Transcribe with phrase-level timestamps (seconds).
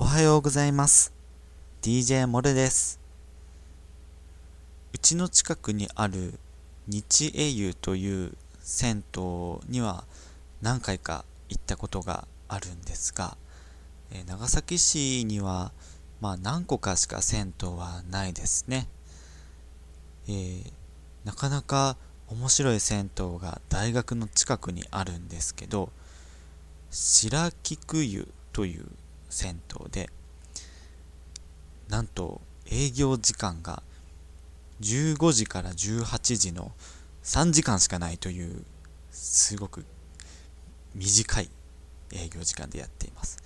[0.00, 1.12] おはようございます。
[1.82, 3.00] DJ モルです。
[4.94, 6.38] うちの近くにある
[6.86, 9.22] 日英湯という銭湯
[9.68, 10.04] には
[10.62, 13.36] 何回か行ったことがあるんですが、
[14.12, 15.72] え長崎市には
[16.20, 18.86] まあ何個かしか銭湯はないですね、
[20.28, 20.72] えー、
[21.24, 21.96] なかなか
[22.28, 25.90] 面白い銭湯が大学の近くにあるんですけど
[26.88, 28.86] 白菊湯という
[29.28, 30.10] 銭湯で
[31.88, 32.40] なんと
[32.70, 33.82] 営業時間が
[34.80, 36.72] 15時から18時の
[37.24, 38.62] 3時間しかないという
[39.10, 39.84] すごく
[40.94, 41.50] 短い
[42.12, 43.38] 営業時間でやっています。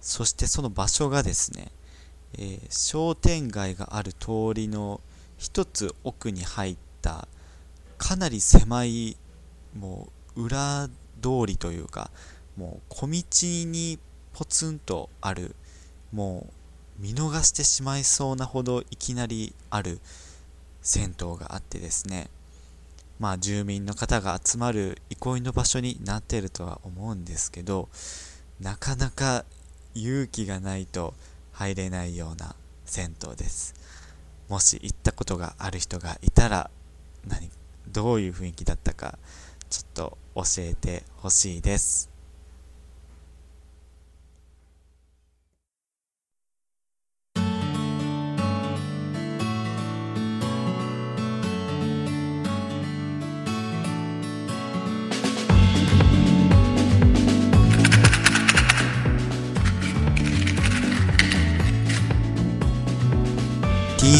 [0.00, 1.72] そしてその場所がですね、
[2.34, 5.00] えー、商店街がある通りの
[5.38, 7.26] 一つ奥に入った
[7.96, 9.16] かなり狭い
[9.78, 10.88] もう裏
[11.22, 12.10] 通りというか
[12.56, 13.22] もう小道
[13.66, 13.98] に
[14.34, 15.54] ポツンとある。
[16.12, 16.46] も
[16.98, 19.98] う見逃してしまいそうなほどいきなりある
[20.82, 22.28] 銭湯があってですね。
[23.18, 27.88] まあ住民の方が集まる憩いの場所になっているとは思うんですけど
[28.60, 29.44] なかなか
[29.94, 31.14] 勇気がないと
[31.52, 32.54] 入れないような
[32.84, 33.74] 銭湯です。
[34.48, 36.70] もし行ったことがある人がいたら
[37.26, 37.50] 何
[37.88, 39.18] どういう雰囲気だったか
[39.70, 42.13] ちょっと教えてほしいです。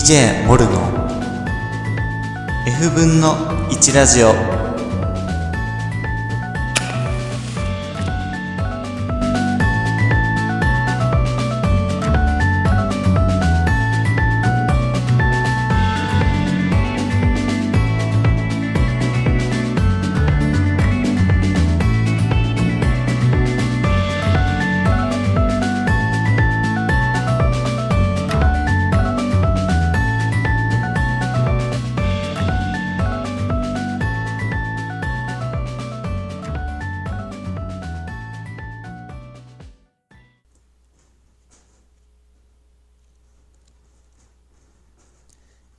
[0.05, 1.09] DJ モルの
[2.67, 3.35] F 分の
[3.71, 4.54] 1ラジオ。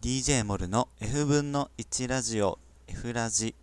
[0.05, 3.55] DJ モルの F 分の1ラジオ F ラジ。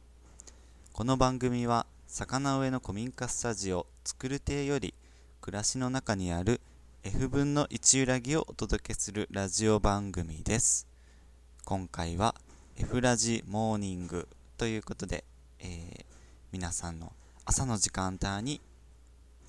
[0.93, 4.93] この番組は魚上の古民家スタジオ作る亭より
[5.41, 6.61] 暮らしの中にある
[7.05, 10.89] F 分の1揺らぎをお届けするラジオ番組です。
[11.65, 12.35] 今回は
[12.77, 14.27] F ラジモーニング
[14.59, 15.23] ということで、
[15.61, 16.05] えー、
[16.51, 17.13] 皆さんの
[17.45, 18.61] 朝の時間帯に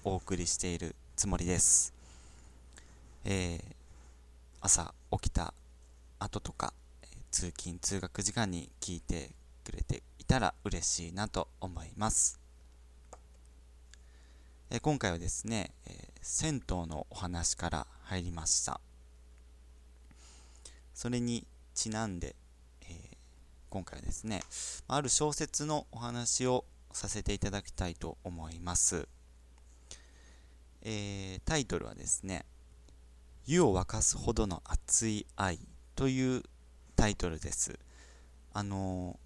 [0.03, 1.91] お送りしているつもりです、
[3.25, 3.61] えー、
[4.61, 5.55] 朝起きた
[6.19, 6.71] 後とか
[7.33, 9.31] 通勤通学時間に聞いて
[9.63, 12.39] くれていたら嬉しいなと思います。
[14.69, 18.79] え今回はですね、えー、銭湯のお話から入りました。
[20.93, 22.35] それにちなんで、
[22.83, 22.89] えー、
[23.71, 24.43] 今回はですね、
[24.87, 29.07] ある小説のお話をさせていただきたいと思います。
[30.83, 32.45] えー、タイトルはですね、
[33.47, 35.57] 湯を沸かすほどの熱い愛
[35.95, 36.43] という
[36.95, 37.77] タイトルです。
[38.53, 39.19] あの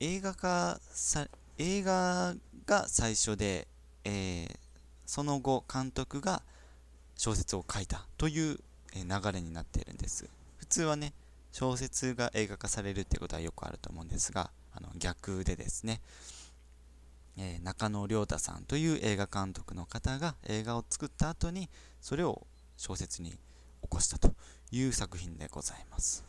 [0.00, 1.26] 映画化さ
[1.58, 2.34] 映画
[2.66, 3.68] が最初で、
[4.04, 4.48] えー、
[5.06, 6.42] その後監督が
[7.16, 8.58] 小説を書いたという
[8.94, 10.28] 流れになっているんです。
[10.58, 11.12] 普通はね
[11.52, 16.00] 小説が映画化されるってことはよくあると思うんですがあの逆でですね、
[17.38, 21.68] えー、中野亮太さんという映画監督の方が映画を作った後に
[22.00, 22.44] それを
[22.76, 23.38] 小説に
[23.84, 24.34] 起こしたと
[24.70, 26.24] いう作品でございます。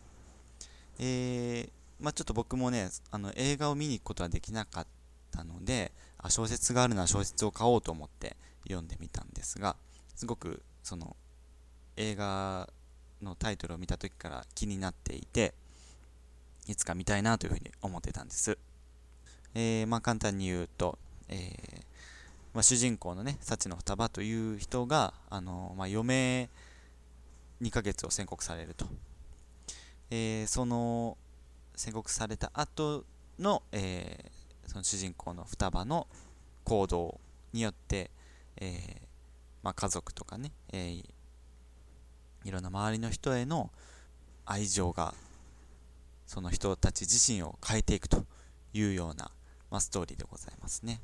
[0.99, 4.87] えー、まあ、ちょっと僕もね、あの映画を見に行くことはできなかっ
[5.31, 9.75] たので、あ小説があるなら小説を買おうと思って読んでみたんですが、
[10.15, 11.15] すごくその
[11.97, 12.69] 映画
[13.21, 15.53] のタイトルを見た時から気になっていて、
[16.67, 18.57] いつか見たいなというふうに思ってたんです。
[19.53, 20.97] えー、まあ、簡単に言うと、
[21.29, 21.81] えー、
[22.53, 26.49] まあ、主人公のね、幸の双葉という人が、あのまあ、余命
[27.61, 28.85] 2ヶ月を宣告されると。
[30.11, 31.17] えー、その
[31.75, 33.05] 宣告された後
[33.39, 36.07] の、えー、その主人公の双葉の
[36.63, 37.19] 行動
[37.53, 38.11] によって、
[38.57, 38.95] えー、
[39.63, 41.01] まあ、家族とかね、え
[42.43, 43.71] いろんな周りの人への
[44.45, 45.15] 愛情が
[46.27, 48.25] その人たち自身を変えていくと
[48.73, 49.31] いうような、
[49.71, 51.01] まあ、ストーリーでございますね。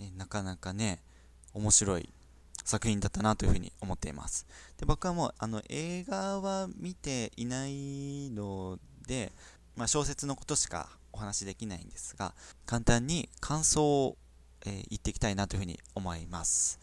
[0.00, 1.00] えなかなかね
[1.54, 2.08] 面白い
[2.68, 4.46] 作品だったなというふうに思っています。
[4.76, 9.32] で僕はもうあの映画は見ていないので、
[9.74, 12.34] まあ、小説のことしかお話しできないんですが、
[12.66, 14.18] 簡単に感想を、
[14.66, 16.78] えー、言っていきたいなというふうに思います。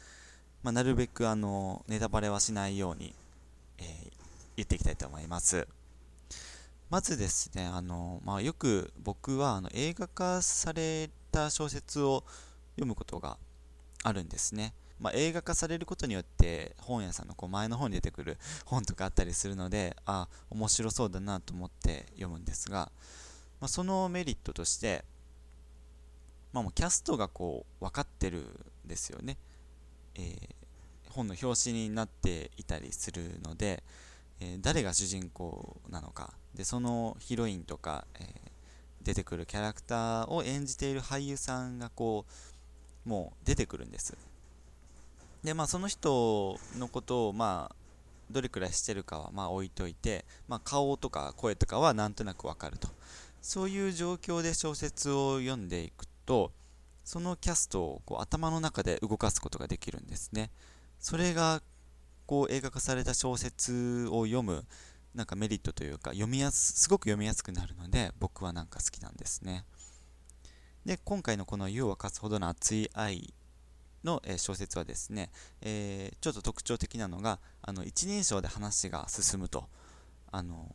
[0.64, 3.14] まあ、なるべくあのネタバレはしないように、
[3.78, 4.12] えー、
[4.58, 5.68] 言っていきたいと思います。
[6.90, 12.24] まずですね、あのまあ、よく僕はあの映画化された小説を
[12.76, 13.38] 読むことが
[14.04, 14.74] あるんですね。
[15.00, 22.92] まあ、映画化されることによって本屋さんのこう前の方に出てくる本とかあったりするのであ面白そうだなと思って読むんですが、
[23.60, 25.04] まあ、そのメリットとして、
[26.54, 28.40] まあ、もうキャストがこう分かってる
[28.86, 29.38] んですよね、
[30.16, 30.36] えー、
[31.10, 33.84] 本の表紙になっていたりするので、
[34.40, 36.34] えー、誰が主人公なのか。
[36.56, 38.26] でそのヒロインとか、えー、
[39.04, 42.26] 出てくるキャラクターを演じている俳優さんがこ
[43.06, 44.16] うもう出てくるんです。
[45.46, 47.76] でまあその人のことをまあ
[48.32, 52.90] どれくらいしてるかはまあ置いといて、まあ、顔とか声とかはなんとなくわかると。
[53.42, 56.52] そういう状況で小説を読んでいくと
[57.04, 60.50] そのキャストをこう頭の中で動かすことができるんですね。
[61.00, 61.62] それが
[62.26, 64.66] こう映画化された小説を読む
[65.14, 69.64] なんかメリットというか読みやすすごく読みやすくなるので僕はなんか好きなんですね。
[70.84, 73.32] で今回のこの「湯を沸かすほどの熱い愛」
[74.06, 75.32] の、え小説はですね、
[75.62, 79.68] えー、ちょっと特徴的なのがあの一人称で話が進むと。
[80.32, 80.74] あの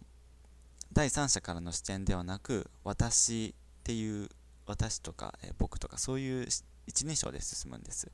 [0.93, 4.29] 第三者からの視点ではなく私っていう
[4.67, 6.47] 私とか、え僕とかそういう
[6.87, 8.11] 一人称で進むんです。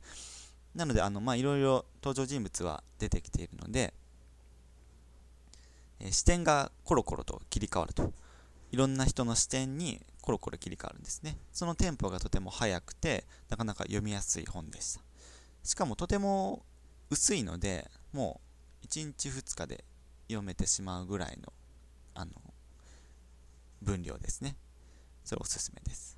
[0.75, 3.95] なのであのまあいろいろ登場人物は出てきているので、
[6.01, 8.13] え視点がコロコロと切り替わると。
[8.73, 11.39] いろんな人の視点にコロコロ切り替わるんですね。
[11.53, 15.06] そのテンポがとても速くてなかなか読みやすい本でした。
[15.67, 16.65] しかもとても
[17.11, 18.41] 薄いのでも
[18.83, 19.85] う1日2日で
[20.29, 21.53] 読めてしまうぐらいの
[22.15, 22.31] あの
[23.83, 24.57] 分量ですね。
[25.25, 26.17] それおすすめです。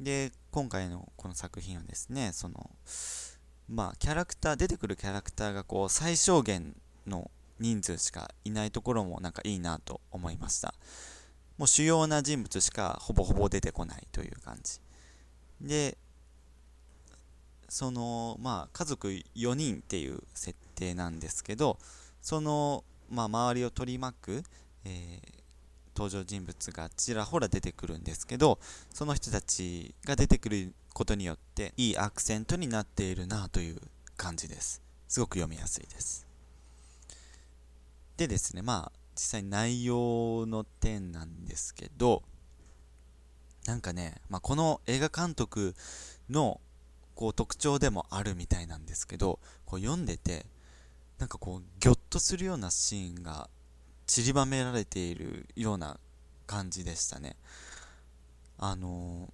[0.00, 2.70] で今回のこの作品はですねその
[3.68, 6.74] まあキャラクター出てくるキャラクターがこう最小限
[7.06, 7.30] の
[7.60, 10.74] 人数しかいないところもなんかいいなと思いました。
[11.58, 14.80] もう主要な人物しかほぼほぼ出てこないという感じ。
[15.60, 15.96] で
[17.72, 21.78] そのまあ家族4人っていう設定なんですけど
[22.20, 24.42] その、まあ、周りを取り巻く、
[24.84, 25.32] えー、
[25.96, 28.58] 登場人物がちらほら出てくるんですけど
[28.92, 33.78] その人たちが出てくることによっていいアクセントになっているなという
[34.18, 34.82] 感じです。
[35.08, 36.26] すごく読みやすいです。
[38.18, 42.22] でですねまあ実際内容の点なんですけど
[43.64, 45.74] なんかね、まあ、この映画監督
[46.28, 46.60] の
[47.22, 50.44] こう特徴でもあるみたいなんですけどこう読んでて
[51.20, 53.48] なんかこうギョッとするようなシーンが
[54.08, 56.00] 散りばめられているような
[56.48, 57.36] 感じでしたね。
[58.58, 59.32] あの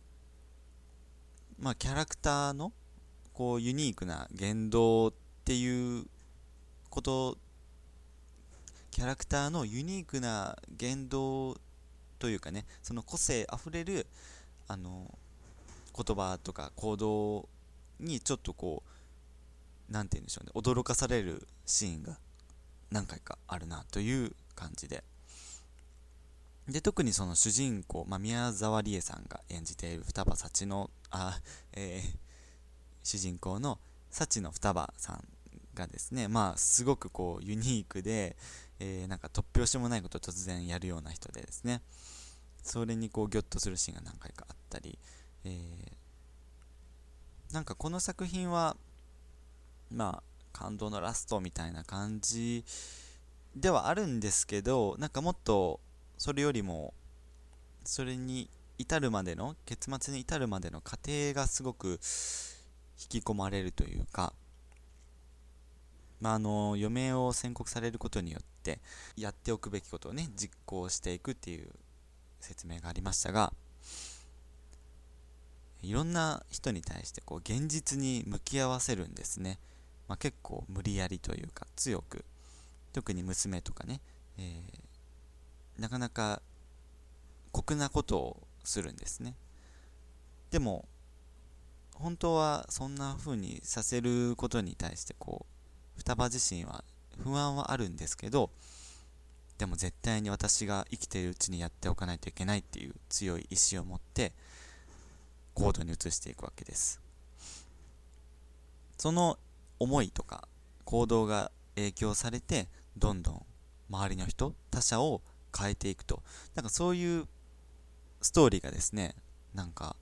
[1.59, 2.75] まあキャラクターの
[3.33, 5.13] こうユニークな言動っ
[5.47, 6.05] ていう
[6.91, 7.39] こと
[8.91, 11.57] キャラクターのユニークな言動
[12.19, 14.07] というかねその個性あふれる
[14.67, 15.11] あの
[15.97, 17.49] 言葉とか行動
[18.01, 22.19] にちょっとこう何て言うんでしょうね驚かされるシーンが
[22.91, 25.05] 何回かあるなという感じで。
[26.69, 31.41] で特にその主人公、まあ、宮沢りえさんが演じている双葉幸のあ、
[31.73, 32.17] えー、
[33.03, 33.79] 主人公の
[34.11, 35.25] 幸の双葉さん
[35.75, 38.37] がですねまあすごくこうユニークで、
[38.81, 41.81] えー、なんか突拍子もないことを突然やるような人でですね。
[42.63, 44.99] それにこうギョッとするシーンが何回かあったり、
[45.45, 45.53] えー、
[47.53, 48.77] なんかこの作品は
[49.91, 52.65] まあ感動のラストみたいな感じ
[53.57, 55.81] ではあるんですけどなんかもっと
[56.17, 56.93] それよりも
[57.85, 61.99] それに至るまでの結末に至るまでの過程がすごく
[63.01, 64.33] 引き込まれるというか、
[66.21, 68.81] まあ、あの余命を宣告されることによって
[69.17, 71.69] やっておくべきことをね実行していくっていう
[72.41, 73.53] 説明がありましたが
[75.83, 79.59] いろんな人に対してこう現実に向き合わせるんですね、
[80.09, 82.25] まあ、結構無理やりというか強く。
[82.93, 84.01] 特に娘とかね、
[84.39, 86.43] えー、なかなか
[87.53, 89.35] 酷なことをするんですね。
[90.51, 90.89] でも
[91.95, 95.47] 本当はそんな風にさせることに対してこ
[95.97, 96.85] う双葉自身は
[97.23, 98.51] 不安はあるんですけど
[99.59, 104.33] でも絶対に私が生きているうちにやっておかないといけないっていう強い意志を持って
[105.59, 107.01] 行動に移していくわけです。
[108.97, 109.39] その
[109.81, 110.49] 思いとか
[110.85, 113.47] 行動が影響されてどんどん
[113.91, 115.21] 周りの人他者を
[115.57, 116.23] 変えていくと。
[116.55, 117.27] なんかそういう
[118.23, 119.17] ストーリーがですね
[119.53, 119.97] なんか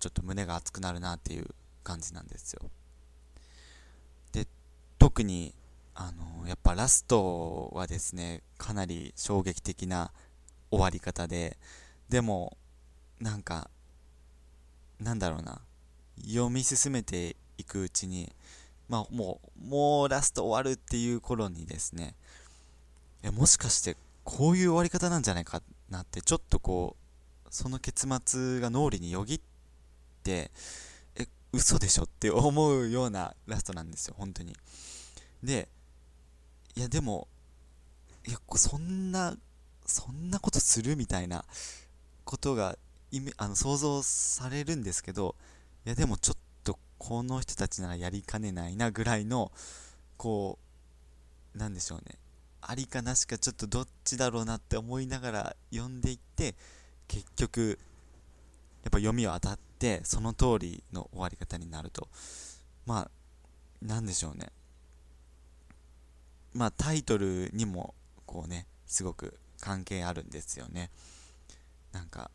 [0.00, 1.46] ちょっと胸が熱くなるなっていう
[1.84, 2.68] 感じなんですよ。
[4.32, 4.48] で
[4.98, 5.54] 特に
[5.94, 10.10] あのやっぱラストはですねかなり衝撃的な
[10.70, 11.58] 終わり方で
[12.08, 12.56] でも
[13.20, 13.70] なんか
[15.02, 15.60] なんだろうな。
[16.26, 18.32] 読み進めていくうちに
[18.88, 22.14] まあもうもうラスト終わるっていう頃にですね
[23.22, 26.96] えもしかしてこういう終わり方なんじゃないかなってちょっとこ
[27.44, 29.40] うその結末が脳裏によぎっ
[30.22, 30.50] て
[31.16, 34.54] え嘘でしょって思うようなラストなんですよ本当に。
[35.42, 35.68] で
[36.76, 37.28] いやでも
[38.26, 39.36] いやそんな
[39.84, 41.44] そんなことするみたいな
[42.24, 42.78] ことが
[43.36, 45.34] あの想像されるんですけど
[45.84, 49.52] いやでもちょっとこの人たちならやりかねないなぐらいの
[50.16, 50.58] こ
[51.54, 52.18] うなんでしょうね。
[52.62, 56.54] ありかなしかちょっとどっちだろうなって思いながら読んでいって
[57.08, 57.78] 結局
[58.84, 62.08] やっぱ読みを当たってその通りの終わり方になると。
[62.86, 63.10] まあ
[63.84, 64.50] なんでしょうね。
[66.54, 67.94] まあタイトルにも
[68.26, 70.90] こうねすごく関係あるんですよね。
[71.92, 72.30] なんか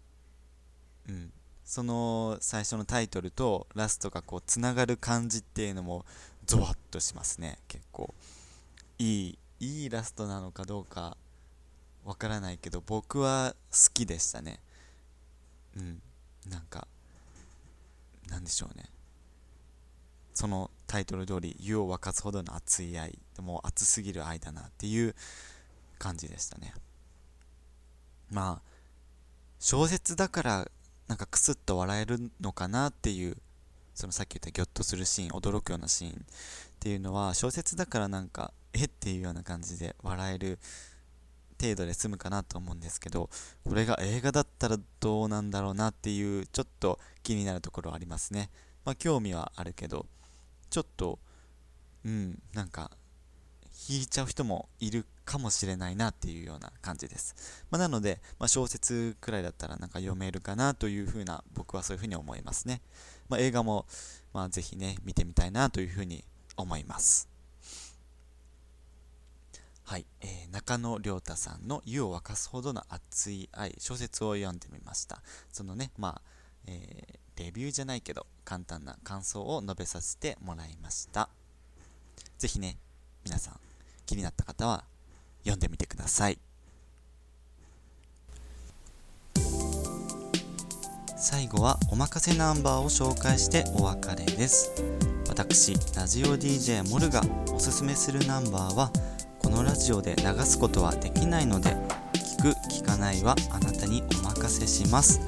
[1.09, 1.31] うん。
[1.65, 6.05] その最初のタイトルとラストがこうつながる感じっていうのも
[6.45, 7.59] ゾワッとしますね。
[7.67, 8.13] 結構。
[8.99, 11.17] いいいいラストなのかどうか
[12.05, 14.59] わからないけど僕は好きでしたね。
[15.75, 16.01] うん。
[16.49, 16.87] なんか
[18.29, 18.85] なんでしょうね。
[20.33, 25.15] そのタイトル通り湯を沸かすほどの熱い愛でも熱すぎる愛だなっていう
[25.97, 26.73] 感じでしたね。
[28.31, 28.67] まあ
[29.59, 30.71] 小説だから
[31.07, 33.37] なんかクスッと笑えるのかなっていう
[33.93, 36.15] そのさっき言ったギョッとするシーン驚くようなシーンっ
[36.79, 40.59] ていうのは小説だからなんかえっていうような感じで笑える
[41.59, 43.29] 程度で済むかなと思うんですけど
[43.65, 48.49] これが映画だったらどうなんだろうなっていうちょっと気になるところはありますね。
[48.85, 50.05] まあ興味はあるけど
[50.69, 51.19] ちょっと
[52.05, 52.91] うんなんか
[53.89, 62.81] 引いちゃう人もいるかもしれないなっていうような感じです、まあ、なので、まあ、小説くらいだったらなんか読めるかなというふうな僕はそういうふうに思いますね、
[63.27, 63.85] まあ、映画も、
[64.33, 66.23] まあ、ぜひね見てみたいなというふうに
[66.55, 67.29] 思います。
[69.83, 73.73] はい、えー、中野亮太さんの湯を沸かすほどの熱い愛。
[73.79, 75.21] 小説を読んでみました。
[75.51, 76.21] そのねまあ、
[76.65, 81.29] えー、レビューじゃないけど簡単な感想を述べさせてもらいました。
[82.37, 82.77] ぜひね
[83.23, 83.59] 皆さん
[84.05, 84.83] 気になった方は
[85.47, 86.37] 読んでみてください。
[91.19, 94.71] 最後はおまかせナンバーを紹介してお別れです。
[95.27, 97.21] 私ラジオ DJ モルが
[97.53, 98.91] おすすめするナンバーは
[99.39, 101.75] このラジオで流すことはできないので
[102.13, 105.19] 聞く聞かないはあなたにお任せします。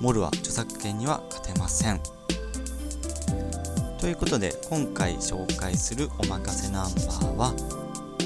[0.00, 2.00] モルは著作権には勝てません。
[3.98, 7.81] ということで今回紹介するおまかせナンバーは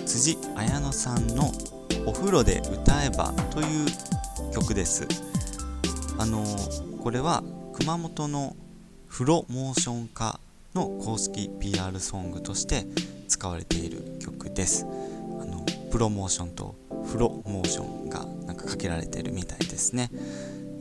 [0.07, 1.53] 辻彩乃さんの
[2.07, 5.07] 「お風呂で歌えば」という曲です。
[6.17, 6.45] あの
[7.03, 7.43] これは
[7.75, 8.55] 熊本の
[9.09, 10.39] フロモーション化
[10.75, 12.87] の公式 PR ソングとして
[13.27, 14.87] 使われている曲です。
[15.41, 20.11] あのプロモーションとフロモーションがなんかかけられてるみたいですね。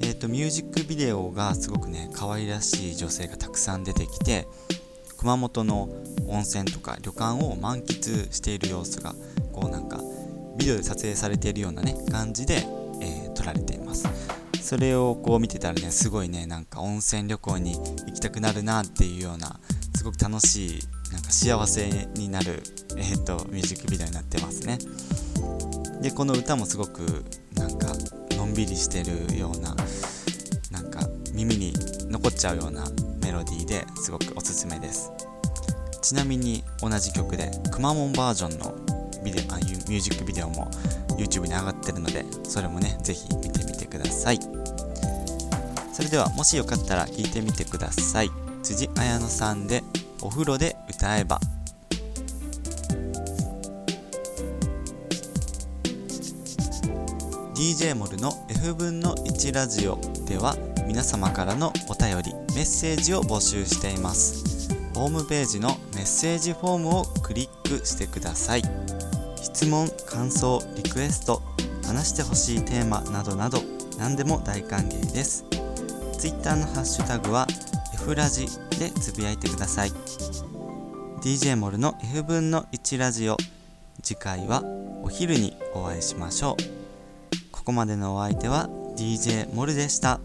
[0.02, 4.48] えっ、ー、とミュージックビデオがすごくね可愛らしい女性がたくさん出てきて
[5.26, 5.90] 熊本の
[6.28, 9.16] 温泉とか旅館を満喫している様子が
[9.54, 10.00] こうなんか
[10.56, 12.64] ビデオで撮影されているようなね感じで、
[13.02, 14.08] えー、撮られています。
[14.62, 19.60] それをこう見てたらねすごいねなんか温泉旅行に行きたくなるなっていうような
[19.96, 20.80] すごく楽しい
[21.12, 22.62] なんか幸せになる、
[22.96, 24.78] えーと、ミュージックビデオになってますね。
[26.04, 27.02] でこの歌もすごく
[27.56, 27.88] なんか
[28.38, 29.76] のんびりしてるような
[30.70, 31.00] なんか
[31.34, 31.74] 耳に
[32.12, 32.86] 残っちゃうような
[33.36, 35.12] ロディーですごくおすすめです。
[36.02, 38.74] ちなみに同じ曲でくまモンバージョンの
[39.24, 40.70] ビデオあミュージックビデオも
[41.18, 44.40] YouTube に上がってるのでそれもねぜひ見てみてください。
[45.92, 48.30] それではもしよかったら聴いてみてください。
[48.64, 49.84] 辻彩乃さんで
[50.22, 51.40] お風呂で歌えば。
[57.56, 64.70] DJ モルの F 分の1ラジオでは皆様からのお便りメッセージを募集しています。
[64.94, 68.64] ホームページのメッセージフォームをクリックしてください。
[69.42, 71.42] 質問感想リクエスト
[71.86, 73.60] 話してほしいテーマなどなど
[73.98, 75.46] 何でも大歓迎です。
[76.18, 77.48] Twitter のハッシュタグは
[77.94, 78.48] F ラジ
[78.80, 79.92] でつぶやいてください。
[81.22, 83.38] DJ モルの F 分の1ラジオ。
[84.02, 84.64] 次回は
[85.04, 87.52] お昼にお会いしましょう。
[87.52, 90.20] ここまでのお相手は DJ モルでした。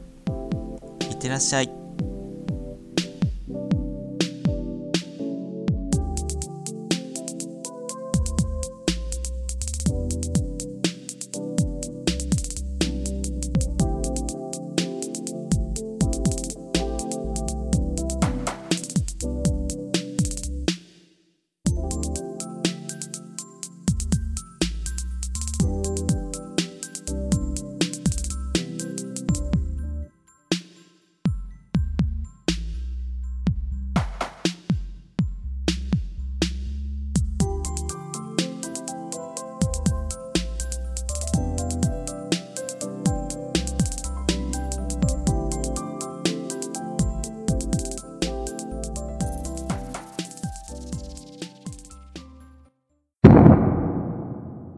[1.21, 1.80] ってらっしゃい。